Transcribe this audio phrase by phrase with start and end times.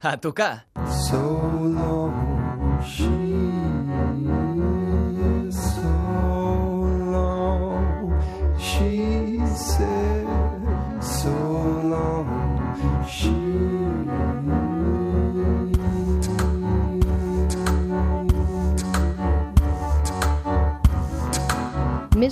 [0.00, 0.64] A tocar.
[1.08, 3.27] So long, she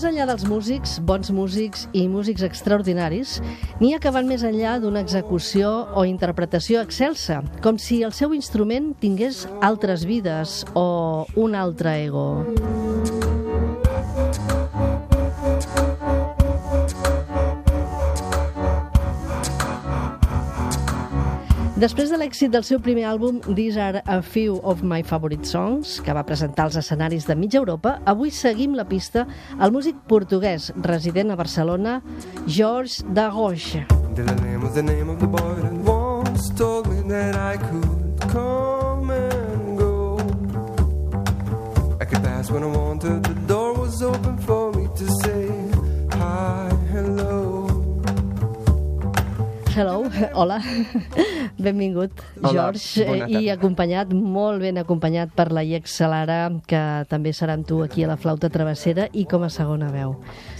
[0.08, 3.40] enllà dels músics, bons músics i músics extraordinaris,
[3.80, 8.34] n'hi ha que van més enllà d'una execució o interpretació excelsa, com si el seu
[8.36, 12.26] instrument tingués altres vides o un altre ego.
[21.76, 25.98] Després de l'èxit del seu primer àlbum These Are a Few of My Favorite Songs,
[26.00, 29.26] que va presentar als escenaris de mitja Europa, avui seguim la pista
[29.60, 31.98] al músic portuguès resident a Barcelona,
[32.46, 33.84] George da Rocha.
[34.16, 38.24] The name was the name of the boy that once told me that I could
[38.32, 40.16] come and go.
[42.00, 43.22] I could pass when I wanted.
[43.22, 45.35] The door was open for me to say
[49.76, 50.56] Hello, hola,
[51.58, 57.34] benvingut, Hola, George, eh, i acompanyat, molt ben acompanyat per la Iex Salara, que també
[57.36, 60.14] serà amb tu aquí a la flauta travessera i com a segona veu.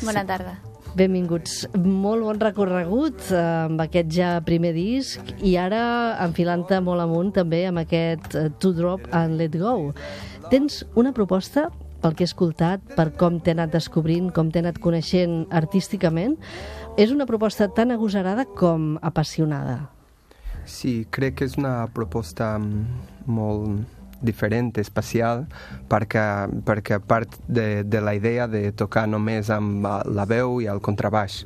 [0.04, 0.58] Bona tarda.
[1.00, 1.62] Benvinguts.
[1.80, 5.80] Molt bon recorregut eh, amb aquest ja primer disc i ara
[6.26, 9.94] enfilant-te molt amunt també amb aquest eh, To Drop and Let Go.
[10.52, 11.70] Tens una proposta
[12.02, 16.36] pel que he escoltat, per com t'he anat descobrint, com t'he anat coneixent artísticament,
[16.96, 19.86] és una proposta tan agosarada com apassionada.
[20.66, 23.94] Sí, crec que és una proposta mm, molt
[24.26, 25.44] diferent, especial,
[25.90, 26.24] perquè,
[26.66, 31.44] perquè part de, de la idea de tocar només amb la veu i el contrabaix.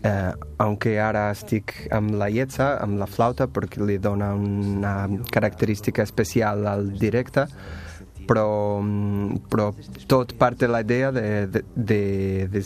[0.00, 4.94] Eh, aunque ara estic amb la lletza, amb la flauta, perquè li dona una
[5.32, 7.46] característica especial al directe,
[8.30, 8.46] però,
[9.50, 9.70] però
[10.10, 12.00] tot part de la idea de, de, de,
[12.46, 12.62] de,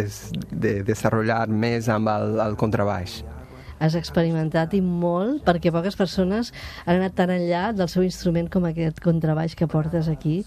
[0.00, 0.06] de,
[0.56, 3.20] de desenvolupar més amb el, el contrabaix.
[3.82, 6.52] Has experimentat i molt perquè poques persones
[6.84, 10.38] han anat tan enllà del seu instrument com aquest contrabaix que portes aquí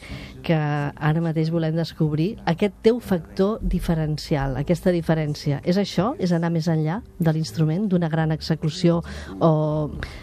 [0.46, 5.62] que ara mateix volem descobrir aquest teu factor diferencial, aquesta diferència.
[5.64, 6.14] És això?
[6.20, 9.02] És anar més enllà de l'instrument, d'una gran execució
[9.40, 9.52] o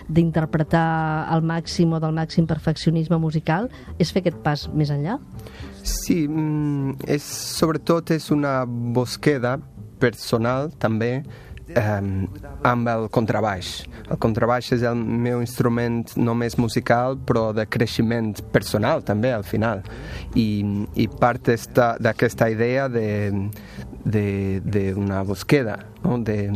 [0.09, 3.71] d'interpretar al màxim o del màxim perfeccionisme musical?
[3.99, 5.19] És fer aquest pas més enllà?
[5.87, 9.57] Sí, mm, és, sobretot és una bosqueda
[10.01, 11.23] personal també
[11.69, 12.27] eh,
[12.63, 13.85] amb el contrabaix.
[14.11, 19.83] El contrabaix és el meu instrument només musical però de creixement personal també al final
[20.35, 20.63] i,
[20.95, 23.51] i part esta- d'aquesta idea de,
[24.05, 26.19] de, de una bosqueda no?
[26.23, 26.51] de,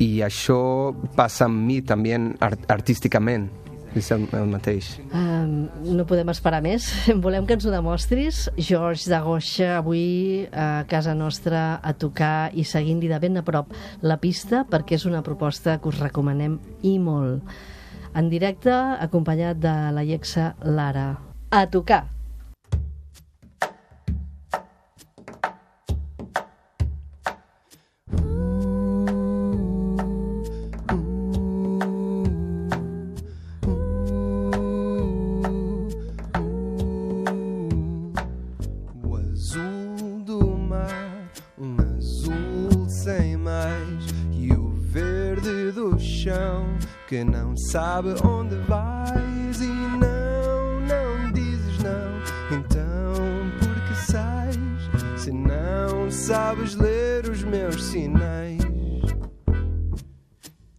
[0.00, 3.50] i això passa amb mi també art, artísticament
[3.96, 6.86] és el, el mateix Um, no podem esperar més.
[7.24, 8.44] Volem que ens ho demostris.
[8.56, 13.74] George de Goixa, avui a casa nostra a tocar i seguint-li de ben a prop
[14.02, 17.42] la pista perquè és una proposta que us recomanem i molt.
[18.14, 21.12] En directe, acompanyat de la Iexa Lara.
[21.50, 22.19] A tocar!
[55.80, 58.60] Não sabes ler os meus sinais?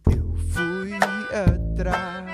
[0.06, 0.92] Eu fui
[1.32, 2.31] atrás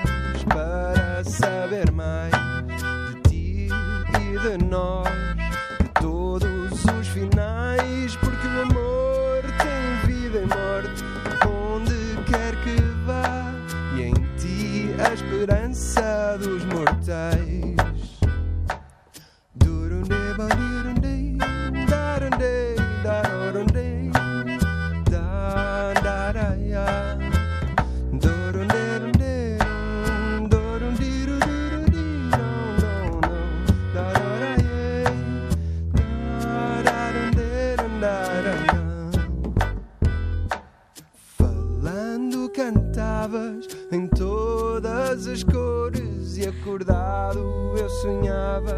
[46.61, 48.75] acordado eu sonhava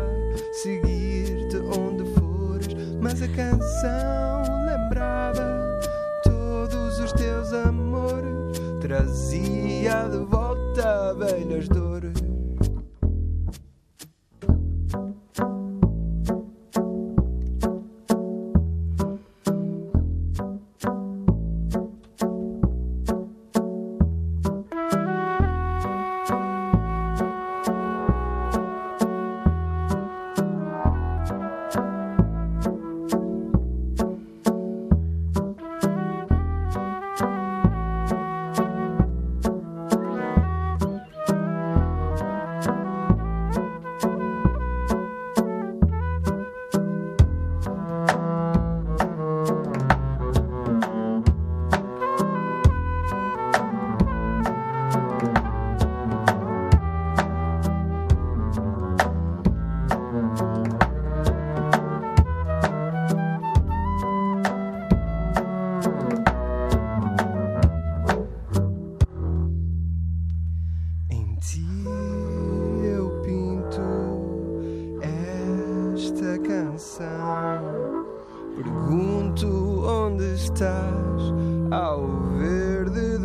[0.54, 2.68] seguir-te onde fores,
[3.02, 5.80] mas a canção lembrava
[6.24, 11.81] todos os teus amores, trazia de volta velhas dores.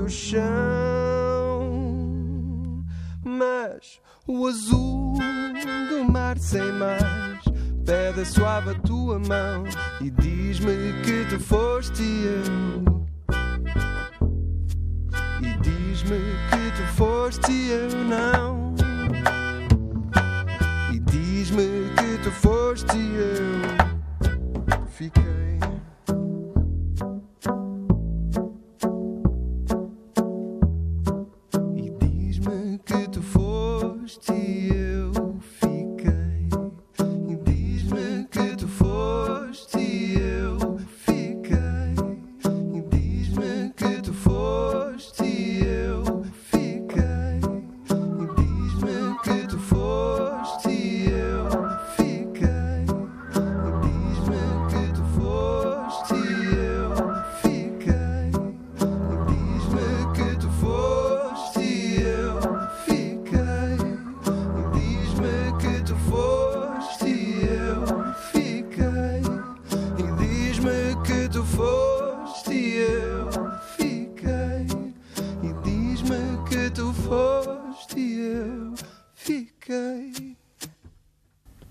[0.06, 0.40] Do chão.
[3.24, 5.18] Mas o azul
[5.88, 7.42] do mar sem mais
[7.84, 9.64] pede suave a tua mão
[10.00, 13.06] e diz-me que tu foste eu.
[15.42, 16.20] E diz-me
[16.50, 18.74] que tu foste eu não.
[20.94, 23.85] E diz-me que tu foste eu.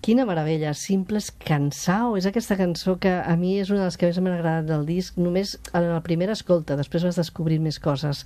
[0.06, 2.12] Quina meravella, Simples Cansao.
[2.14, 4.84] És aquesta cançó que a mi és una de les que més m'ha agradat del
[4.86, 8.20] disc, només en la primera escolta, després vas descobrir més coses.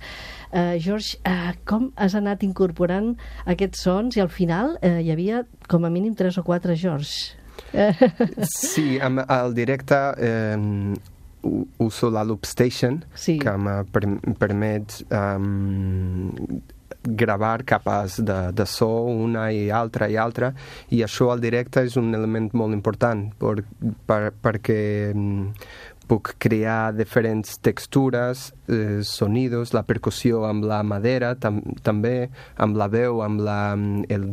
[0.51, 3.15] Uh, George, uh, com has anat incorporant
[3.49, 5.41] aquests sons i al final uh, hi havia
[5.71, 7.33] com a mínim tres o quatre George.
[8.51, 10.57] Sí, amb, al directe eh,
[11.81, 13.39] uso la Loop Station, Sí.
[13.39, 13.53] que
[13.93, 14.03] per,
[14.37, 16.29] permet um,
[17.03, 20.51] gravar capes de, de so una i altra i altra
[20.93, 23.63] i això al directe és un element molt important per,
[24.05, 24.81] per, perquè
[25.15, 25.47] mm,
[26.11, 32.89] puc crear diferents textures, eh, sonidos, la percussió amb la madera tam també, amb la
[32.91, 34.27] veu, amb la, mm, el,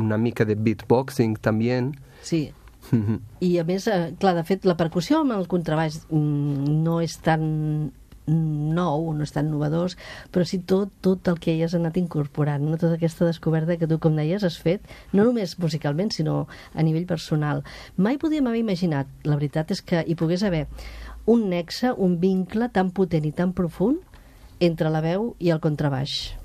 [0.00, 1.82] una mica de beatboxing també.
[2.24, 2.48] Sí.
[3.48, 7.18] I a més, eh, clar, de fet, la percussió amb el contrabaix mm, no és
[7.20, 7.44] tan
[8.30, 9.96] nou, no és tan novedós,
[10.32, 12.78] però sí tot, tot el que hi has anat incorporant, no?
[12.80, 17.08] tota aquesta descoberta que tu, com deies, has fet, no només musicalment, sinó a nivell
[17.10, 17.64] personal.
[17.96, 20.66] Mai podíem haver imaginat, la veritat és que hi pogués haver
[21.30, 24.00] un nexe, un vincle tan potent i tan profund
[24.60, 26.39] entre la veu i el contrabaix.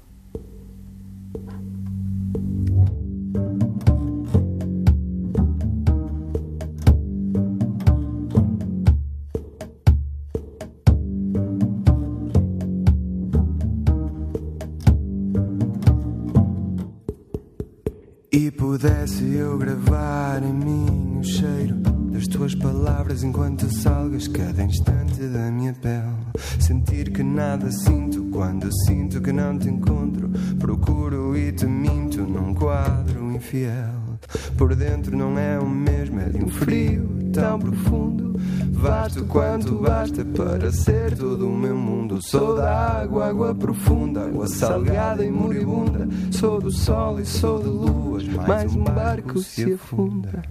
[18.78, 21.76] Pudesse eu gravar em mim o cheiro
[22.12, 26.14] das tuas palavras enquanto salgas cada instante da minha pele.
[26.60, 30.30] Sentir que nada sinto quando sinto que não te encontro.
[30.60, 34.20] Procuro e te minto num quadro infiel.
[34.58, 38.36] Por dentro não é o mesmo, é de um frio tão profundo.
[38.72, 42.22] Vasto quanto basta para ser todo o meu mundo.
[42.22, 46.08] Sou da água, água profunda, água salgada e moribunda.
[46.32, 50.44] Sou do sol e sou de luas, mais um barco se afunda.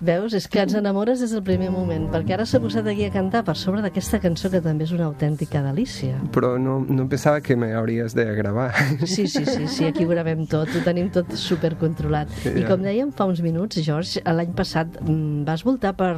[0.00, 0.32] Veus?
[0.32, 3.42] És que ens enamores des del primer moment, perquè ara s'ha posat aquí a cantar
[3.44, 6.16] per sobre d'aquesta cançó que també és una autèntica delícia.
[6.32, 8.70] Però no, no pensava que me hauries de gravar.
[9.04, 12.32] Sí, sí, sí, sí, aquí ho gravem tot, ho tenim tot supercontrolat.
[12.48, 12.68] I Ja.
[12.72, 16.14] com dèiem fa uns minuts, George, l'any passat mm, vas voltar per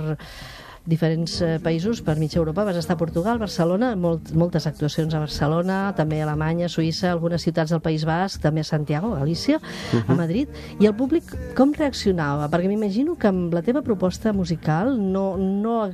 [0.86, 2.64] diferents eh, països per mitja Europa.
[2.64, 7.42] Vas estar a Portugal, Barcelona, molt, moltes actuacions a Barcelona, també a Alemanya, Suïssa, algunes
[7.46, 10.04] ciutats del País Basc, també a Santiago, Galícia, uh -huh.
[10.08, 10.48] a Madrid.
[10.80, 11.24] I el públic
[11.54, 12.48] com reaccionava?
[12.48, 15.90] Perquè m'imagino que amb la teva proposta musical no, no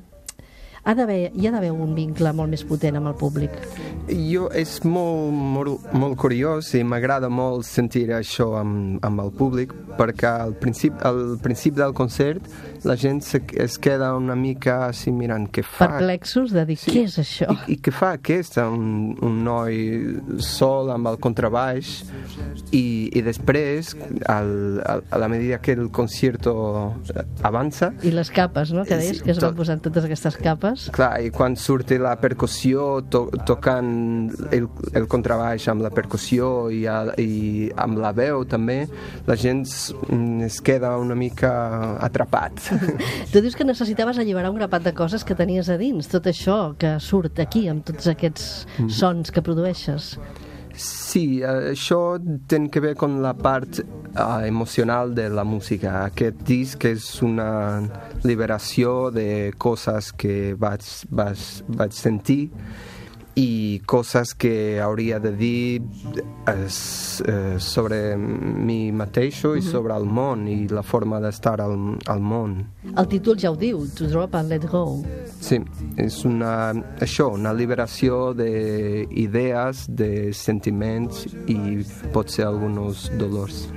[0.88, 3.52] ha d'haver hi ha d'haver un vincle molt més potent amb el públic.
[4.08, 9.74] Jo és molt, molt, molt curiós i m'agrada molt sentir això amb, amb el públic
[9.98, 12.48] perquè al principi, al principi del concert
[12.84, 15.88] la gent se, es queda una mica així mirant què fa.
[15.88, 16.92] Perplexos de dir sí.
[16.94, 17.50] què és això?
[17.66, 19.80] I, i què fa aquest, un, un noi
[20.44, 22.02] sol amb el contrabaix
[22.72, 23.94] i, i després
[24.28, 24.52] al,
[24.84, 26.54] al, a la medida que el concierto
[27.46, 28.84] avança i les capes, no?
[28.88, 33.00] que deies que es van posant totes aquestes capes clar, i quan surt la percussió
[33.08, 38.82] to tocant el, el contrabaix amb la percussió i, a, i amb la veu també,
[39.28, 39.64] la gent
[40.44, 41.50] es queda una mica
[42.04, 42.67] atrapat.
[43.32, 46.74] tu dius que necessitaves alliberar un grapat de coses que tenies a dins, tot això
[46.78, 48.44] que surt aquí amb tots aquests
[48.78, 48.92] mm.
[48.92, 50.16] sons que produeixes.
[50.78, 56.04] Sí, això té que ver con la part uh, emocional de la música.
[56.06, 57.82] Aquest disc és una
[58.22, 61.42] liberació de coses que vaig, vaig,
[61.80, 62.44] vaig sentir
[63.38, 65.82] i coses que hauria de dir
[66.50, 71.76] es, eh, sobre mi mateix i sobre el món i la forma d'estar al,
[72.10, 72.56] al món.
[72.88, 75.04] El títol ja ho diu, To Drop and Let Go.
[75.38, 75.60] Sí,
[75.96, 83.68] és una, això, una liberació d'idees, de sentiments i potser alguns dolors.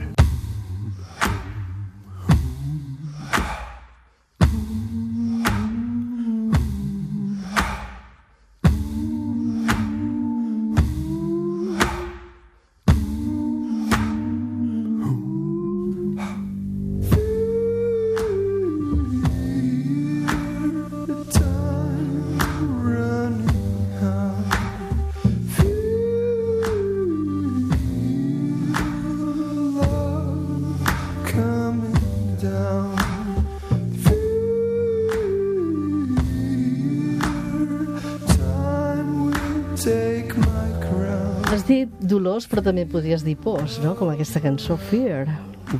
[42.41, 43.95] Dolors, però també podries dir pors, no?
[43.95, 45.27] Com aquesta cançó Fear.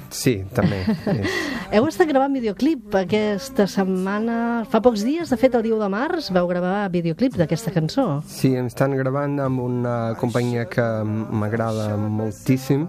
[0.09, 0.85] Sí, també.
[1.73, 4.63] Heu estat gravant videoclip aquesta setmana...
[4.69, 8.21] Fa pocs dies, de fet, el dia de març, vau gravar videoclip d'aquesta cançó.
[8.27, 12.87] Sí, em estan gravant amb una companyia que m'agrada moltíssim,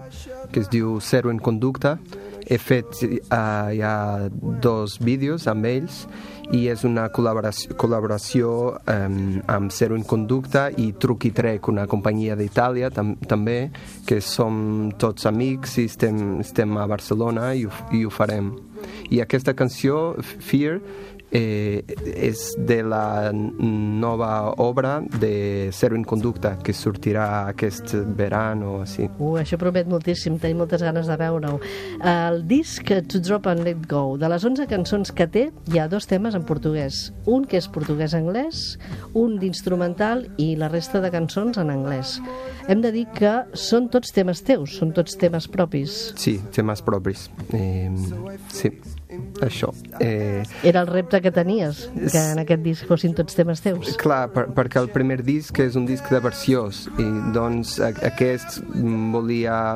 [0.51, 1.97] que es diu Zero en Conducta.
[2.47, 3.93] He fet uh, ja
[4.63, 6.03] dos vídeos amb ells
[6.53, 8.49] i és una col·laboració, col·laboració
[8.91, 13.71] um, amb Zero in Conducta i Truc i Trec, una companyia d'Itàlia tam també,
[14.07, 18.51] que som tots amics i estem, estem a Barcelona i ho, i ho farem.
[19.13, 20.79] I aquesta canció, Fear,
[21.33, 21.83] eh,
[22.15, 29.09] és de la nova obra de Zero in Conducta que sortirà aquest veran o així.
[29.17, 31.57] Uh, això promet moltíssim, tenim moltes ganes de veure-ho.
[32.13, 35.89] El disc To Drop and Let Go, de les 11 cançons que té, hi ha
[35.91, 37.09] dos temes en portuguès.
[37.25, 38.63] Un que és portuguès-anglès,
[39.17, 42.19] un d'instrumental i la resta de cançons en anglès.
[42.69, 46.13] Hem de dir que són tots temes teus, són tots temes propis.
[46.19, 47.27] Sí, temes propis.
[47.51, 47.89] Eh,
[48.53, 48.77] sí
[49.41, 49.71] això.
[49.99, 53.95] Eh, Era el repte que tenies, que en aquest disc fossin tots temes teus.
[54.01, 58.61] Clar, per, perquè el primer disc és un disc de versions i doncs aquest
[59.13, 59.75] volia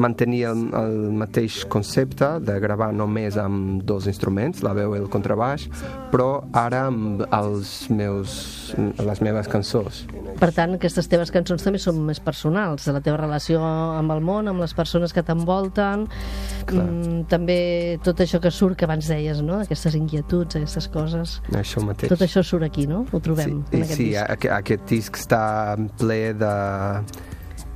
[0.00, 5.10] mantenir el, el mateix concepte de gravar només amb dos instruments, la veu i el
[5.12, 5.68] contrabaix,
[6.12, 10.04] però ara amb els meus, les meves cançons.
[10.40, 14.22] Per tant, aquestes teves cançons també són més personals, de la teva relació amb el
[14.24, 16.06] món, amb les persones que t'envolten,
[16.66, 19.60] mm, també tot això que surt que abans deies, no?
[19.64, 21.36] Aquestes inquietuds, aquestes coses.
[21.58, 22.12] Això mateix.
[22.12, 23.04] Tot això surt aquí, no?
[23.12, 24.42] Ho trobem sí, en aquest sí, disc.
[24.42, 25.42] Sí, aquest disc està
[26.00, 26.54] ple de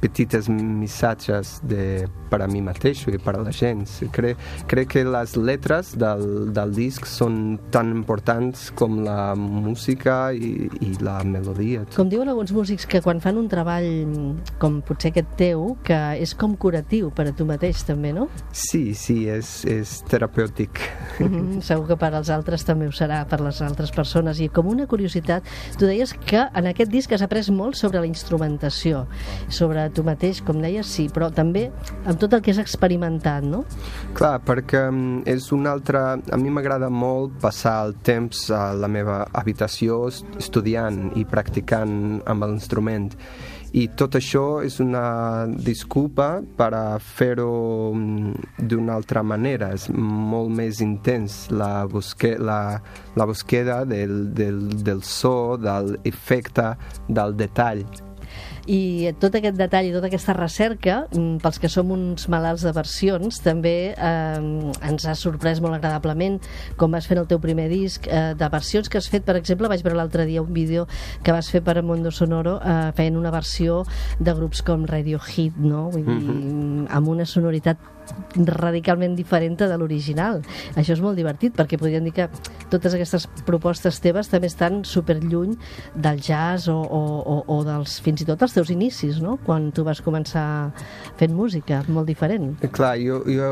[0.07, 3.85] petites missatges de, per a mi mateix i per a la gent.
[4.15, 4.39] Crec,
[4.71, 10.93] crec que les lletres del, del disc són tan importants com la música i, i
[11.03, 11.85] la melodia.
[11.97, 13.89] Com diuen alguns músics que quan fan un treball
[14.63, 18.29] com potser aquest teu, que és com curatiu per a tu mateix també, no?
[18.53, 20.81] Sí, sí, és, és terapèutic.
[21.19, 24.41] Mm -hmm, segur que per als altres també ho serà, per les altres persones.
[24.41, 25.43] I com una curiositat,
[25.79, 29.07] tu deies que en aquest disc has après molt sobre la instrumentació,
[29.49, 31.67] sobre tu mateix, com deies, sí, però també
[32.05, 33.65] amb tot el que has experimentat, no?
[34.17, 36.05] Clar, perquè mm, és un altre...
[36.21, 40.05] A mi m'agrada molt passar el temps a la meva habitació
[40.39, 43.11] estudiant i practicant amb l'instrument.
[43.77, 49.73] I tot això és una disculpa per a fer-ho mm, d'una altra manera.
[49.77, 52.79] És molt més intens la, busque, la,
[53.17, 56.73] la busqueda del, del, del so, de l'efecte,
[57.09, 57.85] del detall
[58.67, 62.73] i tot aquest detall i tota aquesta recerca, mm, pels que som uns malalts de
[62.75, 64.41] versions, també eh,
[64.91, 66.41] ens ha sorprès molt agradablement
[66.77, 69.71] com vas fer el teu primer disc eh, de versions que has fet, per exemple,
[69.71, 70.87] vaig veure l'altre dia un vídeo
[71.23, 73.85] que vas fer per a Mondo Sonoro eh, fent una versió
[74.19, 75.91] de grups com Radiohead, no?
[75.91, 76.87] Vull dir, mm -hmm.
[76.91, 77.96] amb una sonoritat
[78.37, 80.43] radicalment diferent de l'original.
[80.77, 82.29] Això és molt divertit, perquè podríem dir que
[82.71, 85.55] totes aquestes propostes teves també estan super lluny
[85.95, 89.37] del jazz o, o, o, o dels, fins i tot els teus inicis, no?
[89.47, 90.47] Quan tu vas començar
[91.17, 92.53] fent música, molt diferent.
[92.61, 93.51] Eh, clar, jo, jo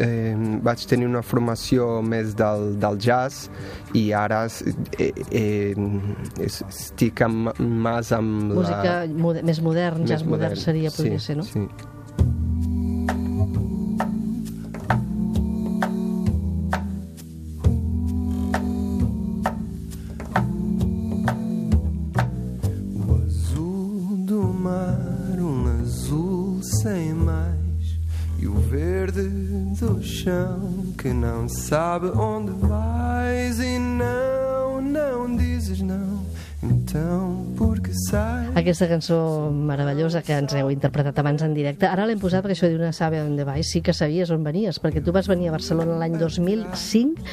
[0.00, 3.48] eh, vaig tenir una formació més del, del jazz
[3.96, 4.44] i ara
[4.98, 5.74] eh, eh,
[6.46, 8.60] estic amb, més amb la...
[8.60, 11.46] Música més modern, jazz modern, modern seria, podria sí, ser, no?
[11.46, 11.66] Sí.
[31.40, 36.20] Não sabe onde vais e não, não dizes não.
[36.62, 38.52] Então, porque sai...
[38.54, 42.68] Aquesta cançó meravellosa que ens heu interpretat abans en directe, ara l'hem posat perquè això
[42.68, 45.54] diu una sabe on vais, sí que sabies on venies, perquè tu vas venir a
[45.56, 47.24] Barcelona l'any 2005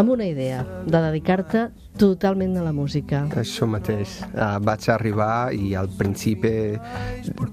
[0.00, 1.66] amb una idea de dedicar-te
[2.00, 3.26] totalment a la música.
[3.36, 4.22] Això mateix.
[4.32, 6.72] Uh, vaig arribar i al principi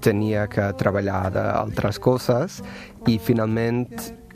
[0.00, 2.62] tenia que treballar d'altres coses
[3.12, 3.92] i finalment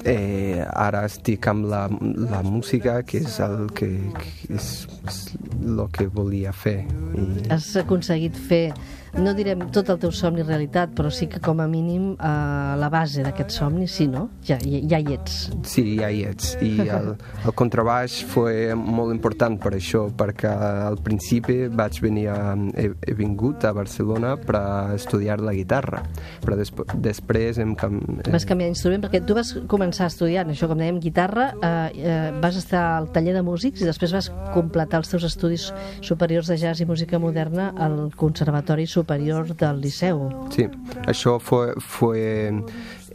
[0.06, 1.86] eh, ara estic amb la,
[2.30, 4.68] la música que és el que, que és,
[5.08, 5.18] és
[5.66, 6.78] el que volia fer.
[7.18, 7.26] I...
[7.52, 8.64] has aconseguit fer
[9.16, 12.88] no direm tot el teu somni realitat, però sí que com a mínim eh, la
[12.92, 14.26] base d'aquest somni, sí, no?
[14.44, 15.38] Ja, ja, ja hi ets.
[15.68, 16.52] Sí, ja hi ets.
[16.64, 22.38] I el, el contrabaix fue molt important per això, perquè al principi vaig venir a,
[22.76, 24.60] he, he vingut a Barcelona per
[24.96, 26.02] estudiar la guitarra,
[26.44, 27.72] però desp després hem...
[27.78, 27.98] Cam...
[28.32, 32.60] Vas canviar d'instrument, perquè tu vas començar estudiant això, com dèiem, guitarra, eh, eh, vas
[32.60, 35.70] estar al taller de músics i després vas completar els teus estudis
[36.04, 40.26] superiors de jazz i música moderna al Conservatori Superior superior del Liceu.
[40.50, 40.66] Sí,
[41.06, 42.50] això fue, fue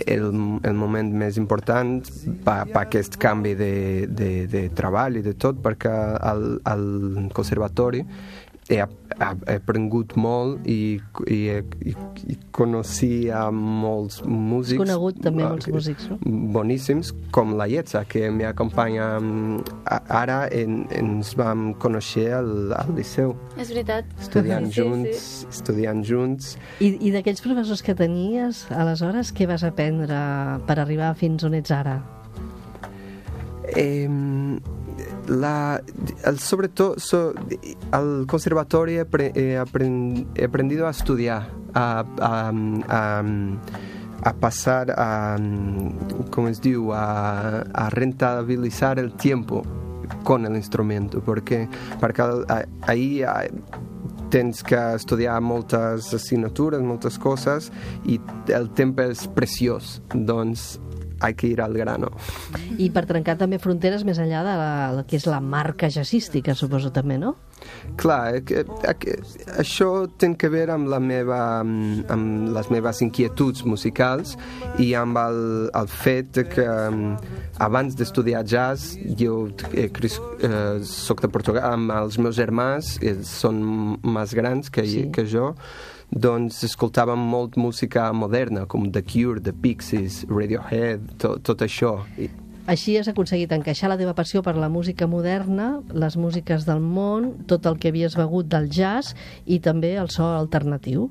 [0.07, 0.23] el,
[0.63, 1.99] el moment més important
[2.45, 6.85] per, aquest canvi de, de, de treball i de tot, perquè al, al
[7.35, 8.05] conservatori
[8.71, 11.39] he, he aprengut molt i, i,
[11.91, 11.93] i,
[12.31, 14.79] i coneixia molts músics.
[14.79, 16.17] Has conegut també molts músics, no?
[16.55, 19.09] Boníssims, com la Ietza, que m'acompanya
[20.21, 23.35] ara en, ens vam conèixer al, al Liceu.
[23.57, 24.07] És veritat.
[24.21, 25.51] Estudiant sí, junts, sí.
[25.51, 26.55] estudiant junts.
[26.79, 30.17] I, i d'aquells professors que tenies, aleshores, què vas aprendre
[30.67, 31.99] per arribar fins on ets ara?
[33.71, 34.07] Eh,
[35.27, 35.81] la,
[36.25, 37.33] el, sobre todo so,
[37.91, 42.51] al conservatorio he, he, aprend, he, aprendido a estudiar, a, a,
[42.87, 43.23] a,
[44.23, 45.37] a passar a,
[46.29, 49.63] com es diu, a, a rentabilitzar el tiempo
[50.23, 51.65] con el instrumento, perquè,
[52.01, 52.27] perquè
[52.85, 53.23] ahí
[54.31, 57.71] tens que estudiar moltes assignatures, moltes coses,
[58.07, 58.19] i
[58.55, 59.99] el temps és preciós.
[60.13, 60.79] Doncs
[61.21, 62.11] hay que ir al grano.
[62.77, 66.55] I per trencar també fronteres més enllà de la, la que és la marca jazzística,
[66.57, 67.35] suposo també, no?
[67.97, 69.15] Clar, eh, que, eh, que,
[69.61, 74.33] això té a veure amb, la meva, amb les meves inquietuds musicals
[74.81, 76.65] i amb el, el fet que
[77.61, 83.61] abans d'estudiar jazz jo eh, eh, soc de Portugal amb els meus germans, eh, són
[84.01, 85.07] més grans que, sí.
[85.13, 85.53] que jo
[86.11, 91.97] doncs escoltàvem molt música moderna, com The Cure, The Pixies, Radiohead, to, tot això.
[92.69, 97.33] Així has aconseguit encaixar la teva passió per la música moderna, les músiques del món,
[97.49, 101.09] tot el que havies begut del jazz i també el so alternatiu.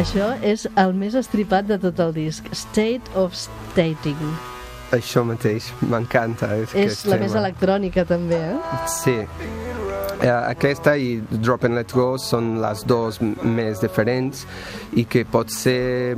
[0.00, 4.20] Això és el més estripat de tot el disc, State of Stating.
[4.96, 6.48] Això mateix, m'encanta.
[6.56, 7.26] És, és la tema.
[7.26, 8.78] més electrònica, també, eh?
[8.88, 9.18] Sí.
[10.20, 14.42] Uh, aquesta i Drop and Let Go són les dues més diferents
[14.96, 16.16] i que potser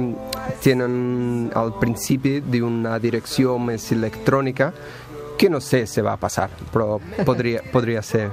[0.62, 4.72] tenen al principi d'una direcció més electrònica
[5.42, 8.28] que no sé si va a passar, però podria, podria ser.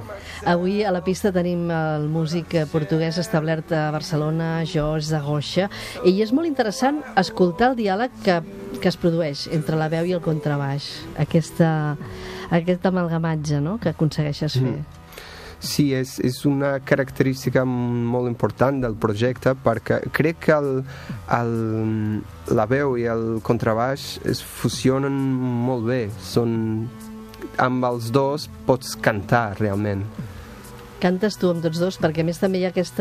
[0.46, 5.66] Avui a la pista tenim el músic portuguès establert a Barcelona, Jorge Zagoixa,
[6.06, 8.38] i és molt interessant escoltar el diàleg que,
[8.78, 10.86] que es produeix entre la veu i el contrabaix,
[11.18, 11.74] aquesta,
[12.54, 14.78] aquest amalgamatge no?, que aconsegueixes fer.
[14.78, 14.99] Mm.
[15.60, 20.70] Sí, és, és una característica molt important del projecte perquè crec que el,
[21.36, 21.52] el,
[22.56, 25.18] la veu i el contrabaix es fusionen
[25.68, 26.00] molt bé.
[26.24, 26.88] Són,
[27.60, 30.06] amb els dos pots cantar realment.
[31.00, 32.98] Cantes tu amb tots dos, perquè a més també hi ha aquest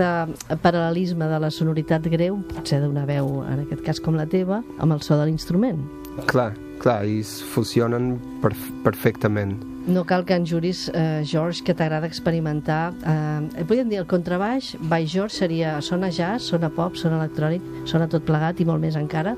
[0.63, 4.95] paral·lelisme de la sonoritat greu, potser d'una veu, en aquest cas com la teva, amb
[4.95, 5.81] el so de l'instrument.
[6.29, 9.57] Clar, clar, i es fusionen perf perfectament.
[9.89, 12.93] No cal que en juris, eh, George, que t'agrada experimentar.
[13.03, 18.07] Eh, podríem dir el contrabaix, by George seria sona jazz, sona pop, sona electrònic, sona
[18.07, 19.35] tot plegat i molt més encara?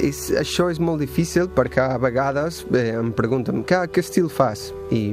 [0.00, 4.70] És, això és molt difícil perquè a vegades eh, em pregunten què, què estil fas?
[4.90, 5.12] I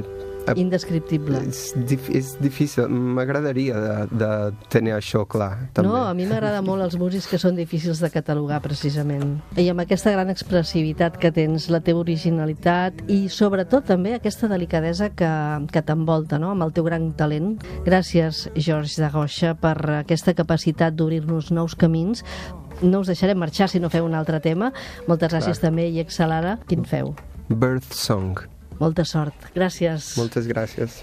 [0.54, 1.40] indescriptible.
[1.48, 4.30] És, dif és difícil, m'agradaria de, de
[4.72, 5.68] tenir això clar.
[5.76, 5.88] També.
[5.88, 9.36] No, a mi m'agrada molt els músics que són difícils de catalogar, precisament.
[9.58, 15.10] I amb aquesta gran expressivitat que tens, la teva originalitat i sobretot també aquesta delicadesa
[15.16, 15.32] que,
[15.72, 17.56] que t'envolta, no?, amb el teu gran talent.
[17.86, 22.22] Gràcies, George Dagoixa, per aquesta capacitat d'obrir-nos nous camins,
[22.82, 24.72] no us deixarem marxar si no feu un altre tema.
[25.08, 25.70] Moltes gràcies Clar.
[25.70, 26.58] també, i Excelara.
[26.68, 27.14] Quin feu?
[27.48, 28.55] Birth Song.
[28.80, 29.50] Molta sort.
[29.56, 30.14] Gràcies.
[30.20, 31.02] Moltes gràcies.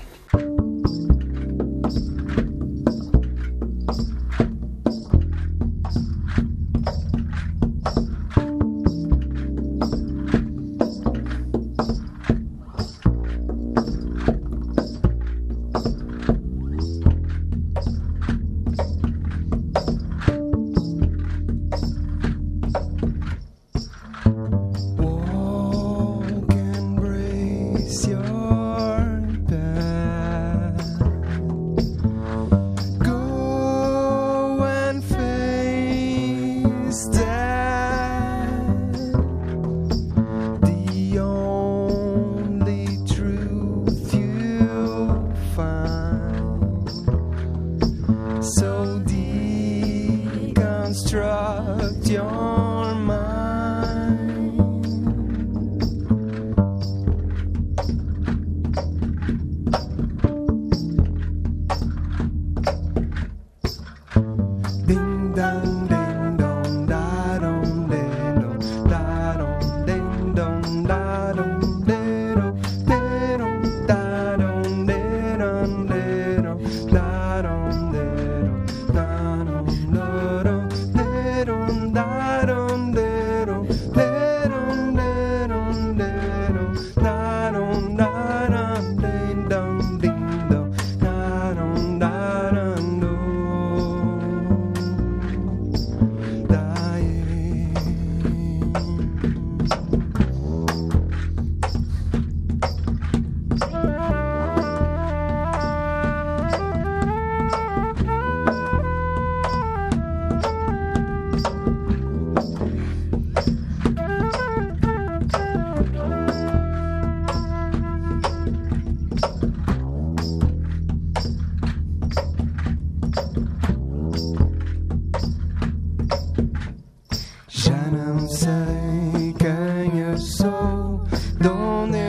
[131.41, 132.02] どうね